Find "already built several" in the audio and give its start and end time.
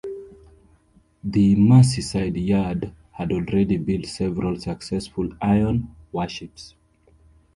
3.31-4.59